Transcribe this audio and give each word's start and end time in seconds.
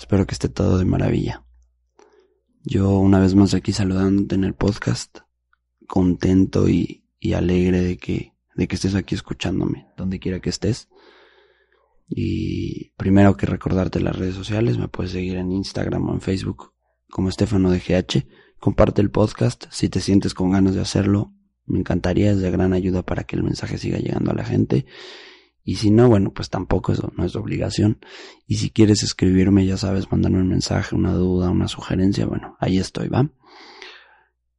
Espero 0.00 0.26
que 0.26 0.32
esté 0.32 0.48
todo 0.48 0.78
de 0.78 0.86
maravilla. 0.86 1.44
Yo 2.64 2.98
una 2.98 3.20
vez 3.20 3.34
más 3.34 3.52
aquí 3.52 3.72
saludándote 3.72 4.34
en 4.34 4.44
el 4.44 4.54
podcast, 4.54 5.18
contento 5.86 6.70
y, 6.70 7.04
alegre 7.34 7.82
de 7.82 7.98
que, 7.98 8.32
de 8.54 8.66
que 8.66 8.76
estés 8.76 8.94
aquí 8.94 9.14
escuchándome, 9.14 9.88
donde 9.98 10.18
quiera 10.18 10.40
que 10.40 10.48
estés. 10.48 10.88
Y 12.08 12.92
primero 12.96 13.36
que 13.36 13.44
recordarte 13.44 14.00
las 14.00 14.16
redes 14.16 14.34
sociales, 14.34 14.78
me 14.78 14.88
puedes 14.88 15.12
seguir 15.12 15.36
en 15.36 15.52
Instagram 15.52 16.08
o 16.08 16.14
en 16.14 16.22
Facebook 16.22 16.72
como 17.10 17.28
Estefano 17.28 17.70
de 17.70 17.80
GH. 17.80 18.26
Comparte 18.58 19.02
el 19.02 19.10
podcast 19.10 19.66
si 19.68 19.90
te 19.90 20.00
sientes 20.00 20.32
con 20.32 20.50
ganas 20.50 20.74
de 20.74 20.80
hacerlo. 20.80 21.34
Me 21.66 21.78
encantaría, 21.78 22.30
es 22.30 22.40
de 22.40 22.50
gran 22.50 22.72
ayuda 22.72 23.02
para 23.02 23.24
que 23.24 23.36
el 23.36 23.42
mensaje 23.42 23.76
siga 23.76 23.98
llegando 23.98 24.30
a 24.30 24.34
la 24.34 24.44
gente. 24.44 24.86
Y 25.70 25.76
si 25.76 25.92
no, 25.92 26.08
bueno, 26.08 26.32
pues 26.32 26.50
tampoco 26.50 26.90
eso 26.90 27.12
no 27.16 27.24
es 27.24 27.36
obligación. 27.36 28.00
Y 28.44 28.56
si 28.56 28.70
quieres 28.70 29.04
escribirme, 29.04 29.64
ya 29.66 29.76
sabes, 29.76 30.10
mandarme 30.10 30.40
un 30.40 30.48
mensaje, 30.48 30.96
una 30.96 31.12
duda, 31.12 31.48
una 31.48 31.68
sugerencia, 31.68 32.26
bueno, 32.26 32.56
ahí 32.58 32.78
estoy, 32.78 33.06
¿va? 33.06 33.30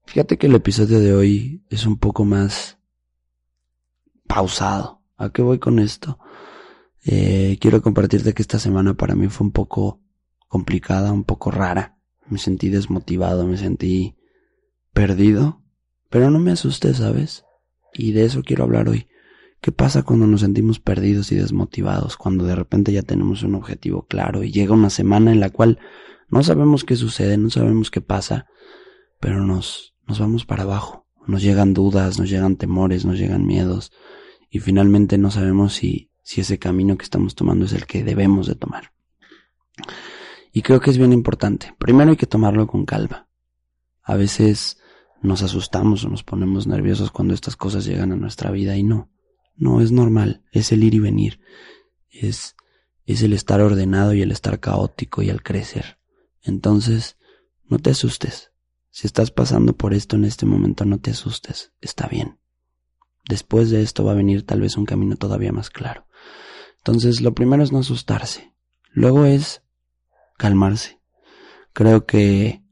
Fíjate 0.05 0.37
que 0.37 0.47
el 0.47 0.55
episodio 0.55 1.01
de 1.01 1.13
hoy 1.13 1.65
es 1.69 1.85
un 1.85 1.97
poco 1.97 2.23
más 2.23 2.79
pausado. 4.25 5.01
¿A 5.17 5.31
qué 5.31 5.41
voy 5.41 5.59
con 5.59 5.79
esto? 5.79 6.17
Eh, 7.03 7.57
quiero 7.59 7.81
compartirte 7.81 8.33
que 8.33 8.41
esta 8.41 8.57
semana 8.57 8.93
para 8.93 9.13
mí 9.13 9.27
fue 9.27 9.47
un 9.47 9.51
poco 9.51 9.99
complicada, 10.47 11.11
un 11.11 11.25
poco 11.25 11.51
rara. 11.51 11.97
Me 12.29 12.37
sentí 12.37 12.69
desmotivado, 12.69 13.45
me 13.45 13.57
sentí 13.57 14.15
perdido. 14.93 15.61
Pero 16.09 16.29
no 16.29 16.39
me 16.39 16.51
asusté, 16.53 16.93
¿sabes? 16.93 17.43
Y 17.93 18.13
de 18.13 18.23
eso 18.23 18.43
quiero 18.43 18.63
hablar 18.63 18.87
hoy. 18.87 19.09
¿Qué 19.61 19.71
pasa 19.71 20.01
cuando 20.01 20.25
nos 20.25 20.41
sentimos 20.41 20.79
perdidos 20.79 21.31
y 21.31 21.35
desmotivados? 21.35 22.17
Cuando 22.17 22.45
de 22.45 22.55
repente 22.55 22.91
ya 22.91 23.03
tenemos 23.03 23.43
un 23.43 23.53
objetivo 23.53 24.07
claro 24.07 24.43
y 24.43 24.51
llega 24.51 24.73
una 24.73 24.89
semana 24.89 25.31
en 25.31 25.39
la 25.39 25.51
cual 25.51 25.77
no 26.29 26.41
sabemos 26.41 26.83
qué 26.83 26.95
sucede, 26.95 27.37
no 27.37 27.51
sabemos 27.51 27.91
qué 27.91 28.01
pasa, 28.01 28.47
pero 29.19 29.45
nos, 29.45 29.93
nos 30.07 30.19
vamos 30.19 30.45
para 30.45 30.63
abajo. 30.63 31.05
Nos 31.27 31.43
llegan 31.43 31.75
dudas, 31.75 32.17
nos 32.17 32.27
llegan 32.27 32.55
temores, 32.55 33.05
nos 33.05 33.19
llegan 33.19 33.45
miedos 33.45 33.91
y 34.49 34.59
finalmente 34.59 35.19
no 35.19 35.29
sabemos 35.29 35.73
si, 35.73 36.09
si 36.23 36.41
ese 36.41 36.57
camino 36.57 36.97
que 36.97 37.03
estamos 37.03 37.35
tomando 37.35 37.65
es 37.65 37.73
el 37.73 37.85
que 37.85 38.03
debemos 38.03 38.47
de 38.47 38.55
tomar. 38.55 38.91
Y 40.51 40.63
creo 40.63 40.79
que 40.81 40.89
es 40.89 40.97
bien 40.97 41.13
importante. 41.13 41.75
Primero 41.77 42.09
hay 42.09 42.17
que 42.17 42.25
tomarlo 42.25 42.65
con 42.65 42.85
calma. 42.85 43.27
A 44.01 44.15
veces 44.15 44.79
nos 45.21 45.43
asustamos 45.43 46.03
o 46.03 46.09
nos 46.09 46.23
ponemos 46.23 46.65
nerviosos 46.65 47.11
cuando 47.11 47.35
estas 47.35 47.55
cosas 47.55 47.85
llegan 47.85 48.11
a 48.11 48.15
nuestra 48.15 48.49
vida 48.49 48.75
y 48.75 48.81
no. 48.81 49.11
No 49.55 49.81
es 49.81 49.91
normal, 49.91 50.43
es 50.51 50.71
el 50.71 50.83
ir 50.83 50.93
y 50.93 50.99
venir, 50.99 51.39
es, 52.09 52.55
es 53.05 53.21
el 53.21 53.33
estar 53.33 53.61
ordenado 53.61 54.13
y 54.13 54.21
el 54.21 54.31
estar 54.31 54.59
caótico 54.59 55.21
y 55.21 55.29
el 55.29 55.43
crecer. 55.43 55.99
Entonces, 56.41 57.17
no 57.65 57.79
te 57.79 57.91
asustes. 57.91 58.51
Si 58.89 59.07
estás 59.07 59.31
pasando 59.31 59.73
por 59.73 59.93
esto 59.93 60.15
en 60.15 60.25
este 60.25 60.45
momento, 60.45 60.83
no 60.85 60.99
te 60.99 61.11
asustes, 61.11 61.71
está 61.79 62.07
bien. 62.07 62.39
Después 63.27 63.69
de 63.69 63.81
esto 63.81 64.03
va 64.03 64.11
a 64.11 64.15
venir 64.15 64.45
tal 64.45 64.61
vez 64.61 64.75
un 64.77 64.85
camino 64.85 65.15
todavía 65.15 65.51
más 65.51 65.69
claro. 65.69 66.07
Entonces, 66.77 67.21
lo 67.21 67.33
primero 67.33 67.63
es 67.63 67.71
no 67.71 67.79
asustarse. 67.79 68.53
Luego 68.91 69.25
es 69.25 69.61
calmarse. 70.37 70.99
Creo 71.73 72.05
que 72.05 72.63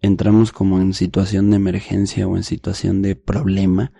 entramos 0.00 0.52
como 0.52 0.80
en 0.80 0.92
situación 0.92 1.50
de 1.50 1.56
emergencia 1.56 2.26
o 2.26 2.36
en 2.36 2.42
situación 2.42 3.00
de 3.00 3.16
problema 3.16 3.92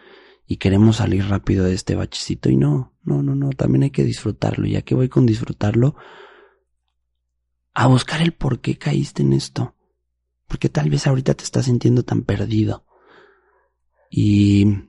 y 0.51 0.57
queremos 0.57 0.97
salir 0.97 1.27
rápido 1.27 1.67
de 1.67 1.75
este 1.75 1.95
bachecito 1.95 2.49
y 2.49 2.57
no, 2.57 2.95
no, 3.03 3.23
no, 3.23 3.35
no, 3.35 3.51
también 3.51 3.83
hay 3.83 3.91
que 3.91 4.03
disfrutarlo. 4.03 4.67
Ya 4.67 4.81
que 4.81 4.95
voy 4.95 5.11
con 5.11 5.27
disfrutarlo, 5.27 5.95
a 7.75 7.87
buscar 7.87 8.23
el 8.23 8.33
por 8.33 8.61
qué 8.61 8.79
caíste 8.79 9.23
en 9.23 9.35
esto. 9.35 9.77
Porque 10.47 10.71
tal 10.71 10.89
vez 10.89 11.07
ahorita 11.07 11.35
te 11.35 11.45
estás 11.45 11.67
sintiendo 11.67 12.03
tan 12.03 12.23
perdido. 12.23 12.87
Y, 14.11 14.89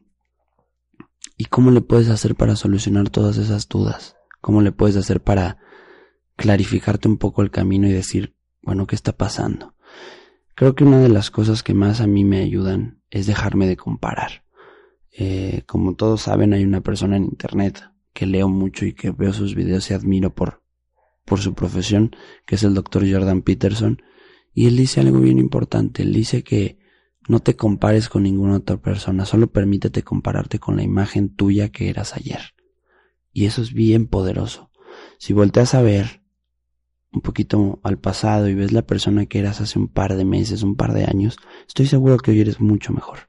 y 1.35 1.45
cómo 1.49 1.71
le 1.71 1.81
puedes 1.81 2.07
hacer 2.07 2.35
para 2.35 2.55
solucionar 2.55 3.09
todas 3.09 3.35
esas 3.37 3.67
dudas. 3.67 4.15
Cómo 4.39 4.61
le 4.61 4.71
puedes 4.71 4.95
hacer 4.95 5.21
para 5.21 5.57
clarificarte 6.37 7.09
un 7.09 7.17
poco 7.17 7.41
el 7.41 7.51
camino 7.51 7.85
y 7.85 7.91
decir, 7.91 8.33
bueno, 8.61 8.87
¿qué 8.87 8.95
está 8.95 9.11
pasando? 9.11 9.75
Creo 10.55 10.73
que 10.73 10.85
una 10.85 11.01
de 11.01 11.09
las 11.09 11.31
cosas 11.31 11.63
que 11.63 11.73
más 11.73 11.99
a 11.99 12.07
mí 12.07 12.23
me 12.23 12.39
ayudan 12.39 13.03
es 13.09 13.27
dejarme 13.27 13.67
de 13.67 13.75
comparar. 13.75 14.45
Eh, 15.11 15.63
como 15.65 15.95
todos 15.95 16.21
saben, 16.21 16.53
hay 16.53 16.63
una 16.63 16.81
persona 16.81 17.17
en 17.17 17.25
internet 17.25 17.83
que 18.13 18.25
leo 18.25 18.49
mucho 18.49 18.85
y 18.85 18.93
que 18.93 19.11
veo 19.11 19.33
sus 19.33 19.55
videos 19.55 19.89
y 19.89 19.93
admiro 19.93 20.33
por, 20.33 20.63
por 21.25 21.39
su 21.39 21.53
profesión, 21.53 22.15
que 22.45 22.55
es 22.55 22.63
el 22.63 22.73
doctor 22.73 23.09
Jordan 23.09 23.41
Peterson. 23.41 24.01
Y 24.53 24.67
él 24.67 24.77
dice 24.77 24.99
algo 24.99 25.19
bien 25.19 25.39
importante. 25.39 26.03
Él 26.03 26.13
dice 26.13 26.43
que 26.43 26.79
no 27.27 27.39
te 27.39 27.55
compares 27.55 28.09
con 28.09 28.23
ninguna 28.23 28.57
otra 28.57 28.77
persona, 28.77 29.25
solo 29.25 29.51
permítete 29.51 30.03
compararte 30.03 30.59
con 30.59 30.77
la 30.77 30.83
imagen 30.83 31.35
tuya 31.35 31.69
que 31.69 31.89
eras 31.89 32.15
ayer. 32.15 32.55
Y 33.31 33.45
eso 33.45 33.61
es 33.61 33.73
bien 33.73 34.07
poderoso. 34.07 34.71
Si 35.19 35.33
volteas 35.33 35.75
a 35.75 35.81
ver 35.81 36.23
un 37.11 37.21
poquito 37.21 37.79
al 37.83 37.99
pasado 37.99 38.49
y 38.49 38.55
ves 38.55 38.71
la 38.71 38.83
persona 38.83 39.27
que 39.27 39.39
eras 39.39 39.61
hace 39.61 39.77
un 39.79 39.87
par 39.87 40.15
de 40.15 40.25
meses, 40.25 40.63
un 40.63 40.75
par 40.75 40.93
de 40.93 41.05
años, 41.05 41.37
estoy 41.67 41.85
seguro 41.85 42.17
que 42.17 42.31
hoy 42.31 42.41
eres 42.41 42.59
mucho 42.59 42.93
mejor 42.93 43.28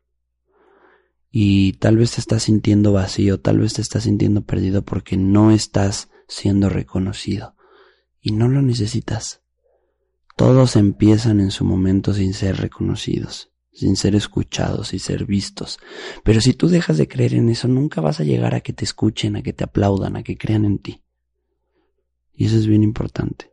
y 1.30 1.74
tal 1.74 1.96
vez 1.96 2.12
te 2.12 2.20
estás 2.20 2.44
sintiendo 2.44 2.92
vacío, 2.92 3.40
tal 3.40 3.58
vez 3.58 3.74
te 3.74 3.82
estás 3.82 4.04
sintiendo 4.04 4.42
perdido 4.42 4.82
porque 4.82 5.16
no 5.16 5.52
estás 5.52 6.08
siendo 6.26 6.68
reconocido 6.68 7.54
y 8.20 8.32
no 8.32 8.48
lo 8.48 8.62
necesitas. 8.62 9.42
Todos 10.36 10.76
empiezan 10.76 11.40
en 11.40 11.50
su 11.50 11.64
momento 11.64 12.14
sin 12.14 12.34
ser 12.34 12.56
reconocidos, 12.56 13.52
sin 13.72 13.96
ser 13.96 14.14
escuchados 14.16 14.92
y 14.92 14.98
ser 14.98 15.24
vistos. 15.24 15.78
Pero 16.24 16.40
si 16.40 16.54
tú 16.54 16.68
dejas 16.68 16.96
de 16.98 17.08
creer 17.08 17.34
en 17.34 17.48
eso, 17.48 17.68
nunca 17.68 18.00
vas 18.00 18.20
a 18.20 18.24
llegar 18.24 18.54
a 18.54 18.60
que 18.60 18.72
te 18.72 18.84
escuchen, 18.84 19.36
a 19.36 19.42
que 19.42 19.52
te 19.52 19.64
aplaudan, 19.64 20.16
a 20.16 20.22
que 20.22 20.36
crean 20.36 20.64
en 20.64 20.78
ti. 20.78 21.02
Y 22.34 22.46
eso 22.46 22.56
es 22.56 22.66
bien 22.66 22.82
importante. 22.82 23.50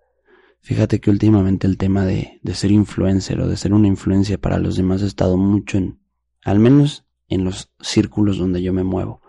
Fíjate 0.62 1.00
que 1.00 1.12
últimamente 1.12 1.68
el 1.68 1.78
tema 1.78 2.06
de, 2.06 2.40
de 2.42 2.56
ser 2.56 2.72
influencer 2.72 3.40
o 3.42 3.48
de 3.48 3.58
ser 3.58 3.74
una 3.74 3.88
influencia 3.88 4.38
para 4.38 4.58
los 4.58 4.76
demás 4.76 5.04
ha 5.04 5.08
estado 5.08 5.38
mucho 5.38 5.78
en, 5.78 6.00
al 6.44 6.60
menos 6.60 7.07
en 7.28 7.44
los 7.44 7.72
círculos 7.80 8.38
donde 8.38 8.62
yo 8.62 8.74
me 8.74 8.84
muevo. 8.84 9.22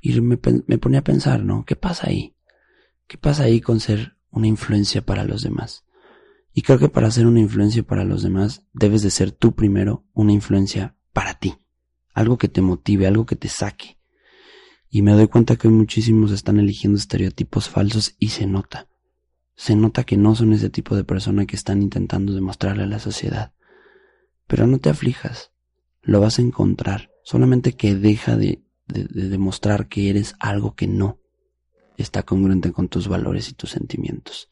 Y 0.00 0.20
me, 0.20 0.38
me 0.66 0.78
ponía 0.78 1.00
a 1.00 1.04
pensar, 1.04 1.44
¿no? 1.44 1.64
¿Qué 1.64 1.76
pasa 1.76 2.08
ahí? 2.08 2.34
¿Qué 3.06 3.18
pasa 3.18 3.44
ahí 3.44 3.60
con 3.60 3.80
ser 3.80 4.16
una 4.30 4.46
influencia 4.46 5.04
para 5.04 5.24
los 5.24 5.42
demás? 5.42 5.84
Y 6.52 6.62
creo 6.62 6.78
que 6.78 6.88
para 6.88 7.10
ser 7.10 7.26
una 7.26 7.40
influencia 7.40 7.82
para 7.82 8.04
los 8.04 8.22
demás 8.22 8.66
debes 8.72 9.02
de 9.02 9.10
ser 9.10 9.32
tú 9.32 9.54
primero 9.54 10.04
una 10.12 10.32
influencia 10.32 10.96
para 11.12 11.34
ti. 11.34 11.54
Algo 12.12 12.38
que 12.38 12.48
te 12.48 12.60
motive, 12.60 13.06
algo 13.06 13.26
que 13.26 13.36
te 13.36 13.48
saque. 13.48 13.98
Y 14.88 15.02
me 15.02 15.12
doy 15.12 15.28
cuenta 15.28 15.56
que 15.56 15.68
muchísimos 15.68 16.32
están 16.32 16.58
eligiendo 16.58 16.98
estereotipos 16.98 17.68
falsos 17.68 18.16
y 18.18 18.30
se 18.30 18.46
nota. 18.46 18.88
Se 19.54 19.76
nota 19.76 20.04
que 20.04 20.16
no 20.16 20.34
son 20.34 20.52
ese 20.52 20.70
tipo 20.70 20.96
de 20.96 21.04
persona 21.04 21.46
que 21.46 21.54
están 21.54 21.82
intentando 21.82 22.34
demostrarle 22.34 22.82
a 22.82 22.88
la 22.88 22.98
sociedad. 22.98 23.52
Pero 24.48 24.66
no 24.66 24.78
te 24.78 24.90
aflijas. 24.90 25.52
Lo 26.02 26.20
vas 26.20 26.38
a 26.38 26.42
encontrar. 26.42 27.09
Solamente 27.22 27.72
que 27.74 27.94
deja 27.94 28.36
de, 28.36 28.62
demostrar 28.86 29.88
que 29.88 30.10
eres 30.10 30.34
algo 30.40 30.74
que 30.74 30.86
no 30.86 31.20
está 31.96 32.24
congruente 32.24 32.72
con 32.72 32.88
tus 32.88 33.08
valores 33.08 33.48
y 33.48 33.54
tus 33.54 33.70
sentimientos. 33.70 34.48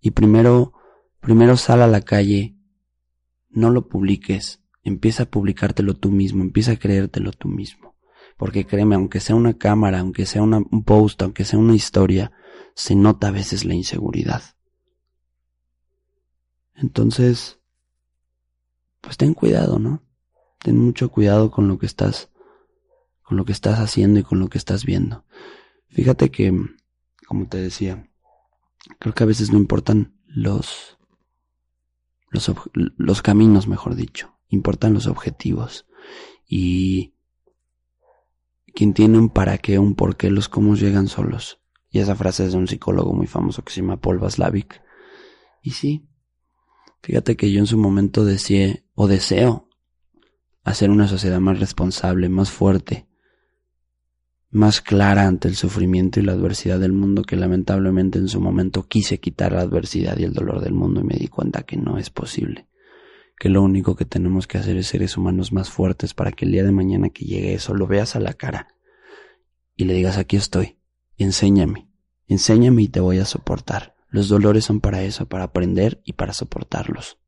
Y 0.00 0.10
primero, 0.10 0.74
primero 1.20 1.56
sal 1.56 1.80
a 1.80 1.86
la 1.86 2.02
calle, 2.02 2.56
no 3.48 3.70
lo 3.70 3.88
publiques, 3.88 4.60
empieza 4.82 5.22
a 5.22 5.30
publicártelo 5.30 5.94
tú 5.94 6.10
mismo, 6.10 6.42
empieza 6.42 6.72
a 6.72 6.78
creértelo 6.78 7.32
tú 7.32 7.48
mismo. 7.48 7.94
Porque 8.36 8.66
créeme, 8.66 8.96
aunque 8.96 9.20
sea 9.20 9.36
una 9.36 9.56
cámara, 9.56 10.00
aunque 10.00 10.26
sea 10.26 10.42
un 10.42 10.84
post, 10.84 11.22
aunque 11.22 11.44
sea 11.44 11.58
una 11.58 11.74
historia, 11.74 12.32
se 12.74 12.94
nota 12.94 13.28
a 13.28 13.30
veces 13.30 13.64
la 13.64 13.74
inseguridad. 13.74 14.42
Entonces, 16.74 17.60
pues 19.00 19.16
ten 19.16 19.34
cuidado, 19.34 19.78
¿no? 19.78 20.02
Ten 20.64 20.80
mucho 20.80 21.10
cuidado 21.10 21.50
con 21.50 21.68
lo 21.68 21.78
que 21.78 21.84
estás, 21.84 22.30
con 23.22 23.36
lo 23.36 23.44
que 23.44 23.52
estás 23.52 23.80
haciendo 23.80 24.18
y 24.18 24.22
con 24.22 24.38
lo 24.38 24.48
que 24.48 24.56
estás 24.56 24.86
viendo. 24.86 25.26
Fíjate 25.90 26.30
que, 26.30 26.58
como 27.28 27.46
te 27.48 27.58
decía, 27.58 28.10
creo 28.98 29.14
que 29.14 29.22
a 29.24 29.26
veces 29.26 29.52
no 29.52 29.58
importan 29.58 30.18
los, 30.24 30.96
los, 32.30 32.50
los 32.72 33.20
caminos, 33.20 33.68
mejor 33.68 33.94
dicho, 33.94 34.38
importan 34.48 34.94
los 34.94 35.06
objetivos. 35.06 35.86
Y 36.48 37.12
quien 38.74 38.94
tiene 38.94 39.18
un 39.18 39.28
para 39.28 39.58
qué, 39.58 39.78
un 39.78 39.94
por 39.94 40.16
qué, 40.16 40.30
los 40.30 40.48
cómo 40.48 40.76
llegan 40.76 41.08
solos. 41.08 41.60
Y 41.90 41.98
esa 41.98 42.16
frase 42.16 42.46
es 42.46 42.52
de 42.52 42.58
un 42.58 42.68
psicólogo 42.68 43.12
muy 43.12 43.26
famoso 43.26 43.62
que 43.62 43.70
se 43.70 43.82
llama 43.82 44.00
Paul 44.00 44.18
Vaslavic. 44.18 44.80
Y 45.60 45.72
sí, 45.72 46.08
fíjate 47.02 47.36
que 47.36 47.52
yo 47.52 47.60
en 47.60 47.66
su 47.66 47.76
momento 47.76 48.24
deseé 48.24 48.86
o 48.94 49.06
deseo 49.08 49.68
hacer 50.64 50.90
una 50.90 51.06
sociedad 51.06 51.40
más 51.40 51.60
responsable, 51.60 52.28
más 52.28 52.50
fuerte, 52.50 53.06
más 54.50 54.80
clara 54.80 55.26
ante 55.26 55.48
el 55.48 55.56
sufrimiento 55.56 56.20
y 56.20 56.22
la 56.22 56.32
adversidad 56.32 56.80
del 56.80 56.92
mundo 56.92 57.22
que 57.22 57.36
lamentablemente 57.36 58.18
en 58.18 58.28
su 58.28 58.40
momento 58.40 58.86
quise 58.86 59.20
quitar 59.20 59.52
la 59.52 59.60
adversidad 59.60 60.16
y 60.18 60.24
el 60.24 60.32
dolor 60.32 60.60
del 60.60 60.72
mundo 60.72 61.00
y 61.00 61.04
me 61.04 61.16
di 61.16 61.28
cuenta 61.28 61.64
que 61.64 61.76
no 61.76 61.98
es 61.98 62.08
posible, 62.08 62.66
que 63.38 63.48
lo 63.48 63.62
único 63.62 63.94
que 63.94 64.04
tenemos 64.04 64.46
que 64.46 64.58
hacer 64.58 64.76
es 64.76 64.86
seres 64.86 65.16
humanos 65.16 65.52
más 65.52 65.70
fuertes 65.70 66.14
para 66.14 66.32
que 66.32 66.46
el 66.46 66.52
día 66.52 66.64
de 66.64 66.72
mañana 66.72 67.10
que 67.10 67.24
llegue 67.24 67.54
eso 67.54 67.74
lo 67.74 67.86
veas 67.86 68.16
a 68.16 68.20
la 68.20 68.32
cara 68.32 68.68
y 69.76 69.84
le 69.84 69.94
digas 69.94 70.18
aquí 70.18 70.36
estoy, 70.36 70.78
enséñame, 71.18 71.88
enséñame 72.26 72.82
y 72.82 72.88
te 72.88 73.00
voy 73.00 73.18
a 73.18 73.24
soportar. 73.24 73.94
Los 74.08 74.28
dolores 74.28 74.64
son 74.64 74.80
para 74.80 75.02
eso, 75.02 75.26
para 75.26 75.44
aprender 75.44 76.00
y 76.04 76.12
para 76.12 76.32
soportarlos. 76.32 77.18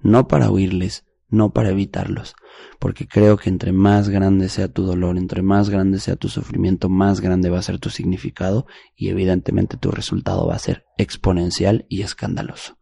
No 0.00 0.28
para 0.28 0.50
huirles, 0.50 1.06
no 1.30 1.54
para 1.54 1.70
evitarlos, 1.70 2.36
porque 2.78 3.06
creo 3.06 3.36
que 3.36 3.48
entre 3.48 3.72
más 3.72 4.08
grande 4.08 4.48
sea 4.48 4.68
tu 4.68 4.84
dolor, 4.84 5.16
entre 5.16 5.42
más 5.42 5.70
grande 5.70 5.98
sea 5.98 6.16
tu 6.16 6.28
sufrimiento, 6.28 6.88
más 6.88 7.20
grande 7.20 7.50
va 7.50 7.58
a 7.58 7.62
ser 7.62 7.78
tu 7.78 7.90
significado 7.90 8.66
y 8.96 9.08
evidentemente 9.08 9.76
tu 9.76 9.90
resultado 9.90 10.46
va 10.46 10.54
a 10.54 10.58
ser 10.58 10.84
exponencial 10.98 11.86
y 11.88 12.02
escandaloso. 12.02 12.78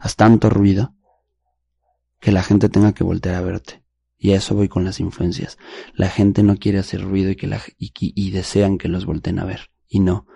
Haz 0.00 0.16
tanto 0.16 0.50
ruido 0.50 0.94
que 2.20 2.32
la 2.32 2.42
gente 2.42 2.68
tenga 2.68 2.94
que 2.94 3.04
voltear 3.04 3.34
a 3.36 3.42
verte. 3.42 3.84
Y 4.16 4.32
a 4.32 4.36
eso 4.36 4.54
voy 4.54 4.68
con 4.68 4.84
las 4.84 5.00
influencias. 5.00 5.58
La 5.92 6.08
gente 6.08 6.42
no 6.42 6.56
quiere 6.56 6.78
hacer 6.78 7.02
ruido 7.02 7.30
y, 7.30 7.36
que 7.36 8.30
desean 8.32 8.78
que 8.78 8.88
los 8.88 9.04
volteen 9.04 9.38
a 9.38 9.44
ver. 9.44 9.70
Y 9.86 10.00
no. 10.00 10.26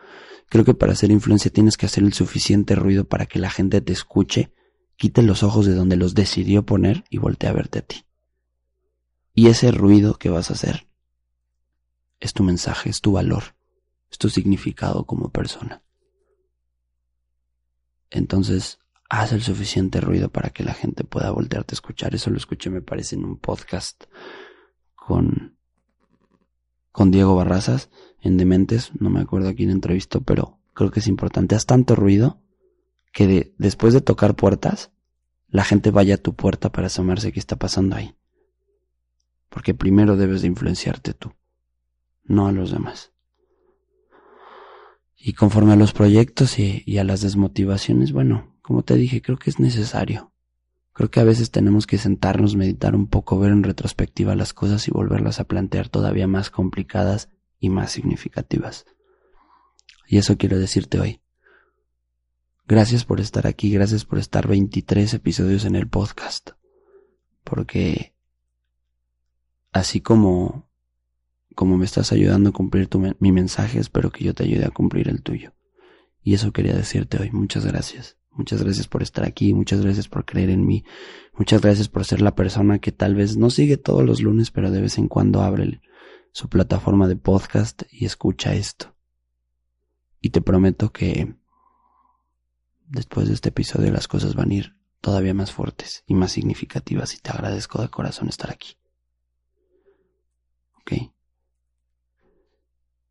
Creo 0.50 0.64
que 0.64 0.75
para 0.75 0.93
hacer 0.93 1.11
influencia 1.11 1.50
tienes 1.50 1.76
que 1.76 1.87
hacer 1.87 2.05
el 2.05 2.12
suficiente 2.12 2.75
ruido 2.75 3.06
para 3.06 3.26
que 3.26 3.38
la 3.38 3.49
gente 3.49 3.81
te 3.81 3.93
escuche 3.93 4.52
quite 4.96 5.23
los 5.23 5.43
ojos 5.43 5.64
de 5.64 5.75
donde 5.75 5.96
los 5.96 6.14
decidió 6.14 6.67
poner 6.67 7.05
y 7.08 7.19
voltee 7.19 7.49
a 7.49 7.52
verte 7.52 7.79
a 7.79 7.82
ti. 7.82 7.96
Y 9.38 9.46
ese 9.46 9.70
ruido 9.70 10.14
que 10.14 10.31
vas 10.31 10.50
a 10.50 10.55
hacer 10.55 10.88
es 12.19 12.32
tu 12.32 12.43
mensaje, 12.43 12.90
es 12.90 13.00
tu 13.00 13.12
valor, 13.12 13.55
es 14.11 14.19
tu 14.19 14.31
significado 14.31 15.05
como 15.05 15.31
persona. 15.31 15.85
Entonces, 18.11 18.81
haz 19.08 19.31
el 19.31 19.43
suficiente 19.43 20.00
ruido 20.00 20.29
para 20.29 20.50
que 20.50 20.64
la 20.64 20.75
gente 20.75 21.05
pueda 21.05 21.31
voltearte 21.31 21.75
a 21.75 21.76
escuchar. 21.76 22.17
Eso 22.17 22.31
lo 22.31 22.37
escuché, 22.37 22.69
me 22.69 22.82
parece, 22.82 23.14
en 23.14 23.25
un 23.25 23.37
podcast 23.37 24.06
con, 24.96 25.56
con 26.91 27.12
Diego 27.12 27.37
Barrazas 27.37 27.91
en 28.20 28.38
Dementes. 28.38 28.91
No 28.99 29.08
me 29.08 29.20
acuerdo 29.20 29.50
a 29.50 29.55
quién 29.55 29.70
entrevistó, 29.70 30.20
pero 30.20 30.58
creo 30.75 30.91
que 30.91 30.99
es 30.99 31.06
importante. 31.06 31.55
Haz 31.55 31.64
tanto 31.64 31.94
ruido 31.94 32.43
que 33.12 33.55
después 33.56 33.94
de 33.94 34.00
tocar 34.00 34.34
puertas, 34.34 34.91
la 35.46 35.62
gente 35.62 35.93
vaya 35.93 36.17
a 36.17 36.19
tu 36.19 36.34
puerta 36.34 36.73
para 36.73 36.88
asomarse 36.88 37.31
qué 37.31 37.38
está 37.38 37.55
pasando 37.55 37.94
ahí. 37.94 38.18
Porque 39.49 39.75
primero 39.75 40.17
debes 40.17 40.43
de 40.43 40.49
influenciarte 40.49 41.15
tú, 41.15 41.33
no 42.25 42.47
a 42.47 42.53
los 42.53 42.71
demás. 42.71 43.12
Y 45.17 45.33
conforme 45.33 45.73
a 45.73 45.77
los 45.77 45.93
proyectos 45.93 46.59
y, 46.59 46.99
a 46.99 47.05
las 47.05 47.23
desmotivaciones, 47.23 48.12
bueno, 48.12 48.56
como 48.62 48.85
te 48.85 48.95
dije, 48.95 49.21
creo 49.21 49.37
que 49.37 49.50
es 49.50 49.59
necesario. 49.59 50.33
Creo 50.93 51.11
que 51.11 51.21
a 51.21 51.25
veces 51.25 51.50
tenemos 51.50 51.87
que 51.87 51.99
sentarnos, 51.99 52.56
meditar 52.56 52.95
un 52.95 53.09
poco, 53.09 53.39
ver 53.39 53.50
en 53.50 53.65
retrospectiva 53.65 54.37
las 54.37 54.53
cosas 54.53 54.87
y 54.87 54.91
volverlas 54.91 55.41
a 55.41 55.45
plantear 55.45 55.89
todavía 55.89 56.29
más 56.29 56.51
complicadas 56.51 57.31
y 57.59 57.69
más 57.69 57.91
significativas. 57.91 58.87
Y 60.06 60.19
eso 60.19 60.39
quiero 60.39 60.59
decirte 60.59 61.01
hoy. 61.01 61.21
Gracias 62.67 63.05
por 63.05 63.21
estar 63.21 63.47
aquí, 63.47 63.73
gracias 63.73 64.05
por 64.05 64.19
estar 64.19 64.47
23 64.47 65.15
episodios 65.15 65.65
en 65.65 65.75
el 65.75 65.89
podcast. 65.89 66.51
Porque 67.43 68.15
así 69.79 70.01
como 70.01 70.69
como 71.55 71.77
me 71.77 71.87
estás 71.87 72.13
ayudando 72.13 72.51
a 72.51 72.53
cumplir 72.53 72.87
tu, 72.87 73.01
mi 73.19 73.33
mensaje, 73.33 73.81
espero 73.81 74.13
que 74.13 74.23
yo 74.23 74.33
te 74.33 74.45
ayude 74.45 74.65
a 74.65 74.71
cumplir 74.71 75.09
el 75.09 75.23
tuyo. 75.23 75.55
Y 76.23 76.35
eso 76.35 76.53
quería 76.53 76.73
decirte 76.73 77.21
hoy. 77.21 77.33
Muchas 77.33 77.67
gracias. 77.67 78.17
Muchas 78.31 78.63
gracias 78.63 78.87
por 78.87 79.03
estar 79.03 79.25
aquí, 79.25 79.53
muchas 79.53 79.81
gracias 79.81 80.07
por 80.07 80.25
creer 80.25 80.51
en 80.51 80.65
mí, 80.65 80.85
muchas 81.37 81.61
gracias 81.61 81.89
por 81.89 82.05
ser 82.05 82.21
la 82.21 82.37
persona 82.37 82.79
que 82.79 82.93
tal 82.93 83.17
vez 83.17 83.37
no 83.37 83.51
sigue 83.51 83.77
todos 83.77 84.05
los 84.05 84.23
lunes, 84.23 84.53
pero 84.53 84.71
de 84.71 84.81
vez 84.81 84.97
en 84.97 85.09
cuando 85.09 85.43
abre 85.43 85.81
su 86.31 86.49
plataforma 86.49 87.09
de 87.09 87.17
podcast 87.17 87.83
y 87.91 88.05
escucha 88.05 88.55
esto. 88.55 88.95
Y 90.21 90.31
te 90.31 90.41
prometo 90.41 90.93
que 90.93 91.35
después 92.87 93.27
de 93.27 93.35
este 93.35 93.49
episodio 93.49 93.91
las 93.91 94.07
cosas 94.07 94.37
van 94.37 94.53
a 94.53 94.55
ir 94.55 94.77
todavía 95.01 95.35
más 95.35 95.51
fuertes 95.51 96.05
y 96.07 96.15
más 96.15 96.31
significativas 96.31 97.15
y 97.15 97.19
te 97.19 97.31
agradezco 97.31 97.83
de 97.83 97.89
corazón 97.89 98.29
estar 98.29 98.53
aquí. 98.53 98.77
¿Ok? 100.88 101.12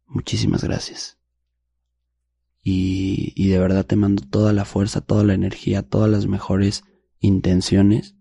Muchísimas 0.07 0.63
gracias. 0.63 1.17
Y, 2.63 3.33
y 3.35 3.49
de 3.49 3.59
verdad 3.59 3.85
te 3.85 3.95
mando 3.95 4.23
toda 4.23 4.51
la 4.51 4.65
fuerza, 4.65 5.01
toda 5.01 5.23
la 5.23 5.33
energía, 5.33 5.83
todas 5.83 6.09
las 6.09 6.27
mejores 6.27 6.83
intenciones 7.19 8.15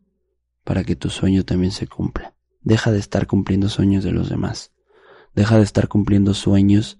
para 0.62 0.84
que 0.84 0.96
tu 0.96 1.10
sueño 1.10 1.44
también 1.44 1.72
se 1.72 1.86
cumpla. 1.86 2.34
Deja 2.60 2.92
de 2.92 2.98
estar 2.98 3.26
cumpliendo 3.26 3.68
sueños 3.68 4.04
de 4.04 4.12
los 4.12 4.28
demás. 4.28 4.72
Deja 5.34 5.56
de 5.56 5.62
estar 5.62 5.88
cumpliendo 5.88 6.34
sueños 6.34 6.98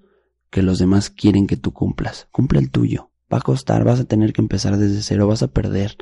que 0.51 0.63
los 0.63 0.79
demás 0.79 1.11
quieren 1.11 1.47
que 1.47 1.57
tú 1.57 1.73
cumplas. 1.73 2.29
Cumple 2.31 2.61
el 2.61 2.71
tuyo. 2.71 3.11
Va 3.33 3.39
a 3.39 3.43
costar, 3.43 3.85
vas 3.85 4.01
a 4.01 4.05
tener 4.05 4.33
que 4.33 4.41
empezar 4.41 4.77
desde 4.77 5.03
cero, 5.03 5.27
vas 5.27 5.43
a 5.43 5.49
perder. 5.49 5.97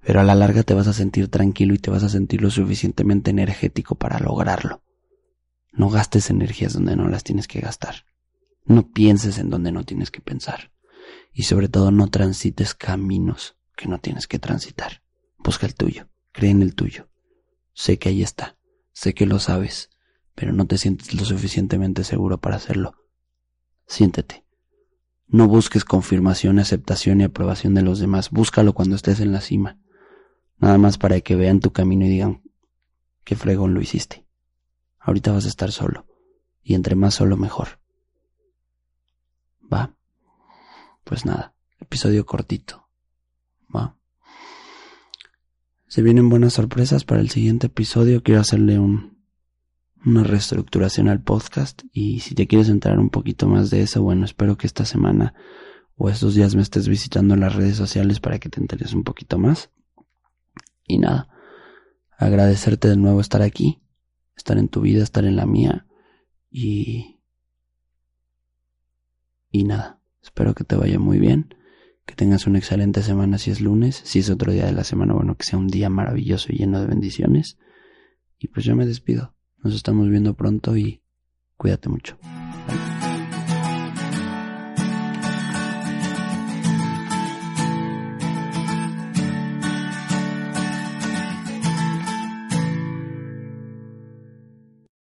Pero 0.00 0.20
a 0.20 0.24
la 0.24 0.34
larga 0.34 0.62
te 0.62 0.74
vas 0.74 0.86
a 0.86 0.94
sentir 0.94 1.28
tranquilo 1.28 1.74
y 1.74 1.78
te 1.78 1.90
vas 1.90 2.02
a 2.02 2.08
sentir 2.08 2.40
lo 2.40 2.50
suficientemente 2.50 3.30
energético 3.30 3.94
para 3.94 4.18
lograrlo. 4.18 4.82
No 5.72 5.90
gastes 5.90 6.30
energías 6.30 6.72
donde 6.72 6.96
no 6.96 7.08
las 7.08 7.24
tienes 7.24 7.46
que 7.46 7.60
gastar. 7.60 8.04
No 8.64 8.90
pienses 8.90 9.38
en 9.38 9.50
donde 9.50 9.72
no 9.72 9.84
tienes 9.84 10.10
que 10.10 10.20
pensar. 10.20 10.72
Y 11.32 11.44
sobre 11.44 11.68
todo 11.68 11.90
no 11.90 12.08
transites 12.08 12.74
caminos 12.74 13.56
que 13.76 13.88
no 13.88 13.98
tienes 14.00 14.26
que 14.26 14.38
transitar. 14.38 15.02
Busca 15.38 15.66
el 15.66 15.74
tuyo, 15.74 16.08
cree 16.32 16.50
en 16.50 16.62
el 16.62 16.74
tuyo. 16.74 17.08
Sé 17.72 17.98
que 17.98 18.08
ahí 18.08 18.22
está, 18.22 18.58
sé 18.92 19.14
que 19.14 19.24
lo 19.24 19.38
sabes, 19.38 19.90
pero 20.34 20.52
no 20.52 20.66
te 20.66 20.78
sientes 20.78 21.14
lo 21.14 21.24
suficientemente 21.24 22.04
seguro 22.04 22.38
para 22.40 22.56
hacerlo. 22.56 22.94
Siéntete, 23.86 24.44
no 25.30 25.46
busques 25.46 25.84
confirmación, 25.84 26.58
aceptación 26.58 27.20
y 27.20 27.24
aprobación 27.24 27.74
de 27.74 27.82
los 27.82 27.98
demás. 27.98 28.30
Búscalo 28.30 28.72
cuando 28.72 28.96
estés 28.96 29.20
en 29.20 29.32
la 29.32 29.42
cima. 29.42 29.78
Nada 30.58 30.78
más 30.78 30.96
para 30.96 31.20
que 31.20 31.36
vean 31.36 31.60
tu 31.60 31.70
camino 31.72 32.06
y 32.06 32.08
digan, 32.08 32.42
qué 33.24 33.36
fregón 33.36 33.74
lo 33.74 33.80
hiciste. 33.80 34.26
Ahorita 35.08 35.32
vas 35.32 35.46
a 35.46 35.48
estar 35.48 35.72
solo. 35.72 36.04
Y 36.62 36.74
entre 36.74 36.94
más 36.94 37.14
solo 37.14 37.38
mejor. 37.38 37.80
¿Va? 39.72 39.96
Pues 41.02 41.24
nada, 41.24 41.54
episodio 41.80 42.26
cortito. 42.26 42.90
¿Va? 43.74 43.96
Se 45.86 46.02
vienen 46.02 46.28
buenas 46.28 46.52
sorpresas 46.52 47.06
para 47.06 47.22
el 47.22 47.30
siguiente 47.30 47.68
episodio. 47.68 48.22
Quiero 48.22 48.42
hacerle 48.42 48.78
un, 48.78 49.24
una 50.04 50.24
reestructuración 50.24 51.08
al 51.08 51.22
podcast 51.22 51.84
y 51.90 52.20
si 52.20 52.34
te 52.34 52.46
quieres 52.46 52.68
entrar 52.68 52.98
un 52.98 53.08
poquito 53.08 53.48
más 53.48 53.70
de 53.70 53.80
eso, 53.80 54.02
bueno, 54.02 54.26
espero 54.26 54.58
que 54.58 54.66
esta 54.66 54.84
semana 54.84 55.32
o 55.96 56.10
estos 56.10 56.34
días 56.34 56.54
me 56.54 56.60
estés 56.60 56.86
visitando 56.86 57.32
en 57.32 57.40
las 57.40 57.54
redes 57.54 57.78
sociales 57.78 58.20
para 58.20 58.38
que 58.38 58.50
te 58.50 58.60
enteres 58.60 58.92
un 58.92 59.04
poquito 59.04 59.38
más. 59.38 59.70
Y 60.86 60.98
nada, 60.98 61.30
agradecerte 62.18 62.88
de 62.88 62.98
nuevo 62.98 63.22
estar 63.22 63.40
aquí, 63.40 63.80
estar 64.38 64.56
en 64.56 64.68
tu 64.68 64.80
vida, 64.80 65.02
estar 65.02 65.24
en 65.24 65.36
la 65.36 65.44
mía 65.44 65.86
y... 66.50 67.16
Y 69.50 69.64
nada, 69.64 70.00
espero 70.22 70.54
que 70.54 70.64
te 70.64 70.76
vaya 70.76 70.98
muy 70.98 71.18
bien, 71.18 71.54
que 72.04 72.14
tengas 72.14 72.46
una 72.46 72.58
excelente 72.58 73.02
semana 73.02 73.38
si 73.38 73.50
es 73.50 73.60
lunes, 73.60 74.00
si 74.04 74.18
es 74.18 74.28
otro 74.28 74.52
día 74.52 74.66
de 74.66 74.72
la 74.72 74.84
semana, 74.84 75.14
bueno, 75.14 75.36
que 75.36 75.44
sea 75.44 75.58
un 75.58 75.68
día 75.68 75.88
maravilloso 75.88 76.52
y 76.52 76.58
lleno 76.58 76.80
de 76.80 76.86
bendiciones. 76.86 77.58
Y 78.38 78.48
pues 78.48 78.66
yo 78.66 78.76
me 78.76 78.86
despido. 78.86 79.34
Nos 79.62 79.74
estamos 79.74 80.08
viendo 80.08 80.34
pronto 80.34 80.76
y 80.76 81.02
cuídate 81.56 81.88
mucho. 81.88 82.18